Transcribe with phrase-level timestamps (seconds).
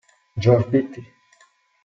[0.35, 1.05] George Beattie